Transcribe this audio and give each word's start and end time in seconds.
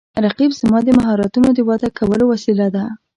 رقیب 0.25 0.51
زما 0.59 0.79
د 0.85 0.89
مهارتونو 0.99 1.49
د 1.53 1.59
وده 1.69 1.89
کولو 1.97 2.23
وسیله 2.33 2.67
ده 2.75 2.83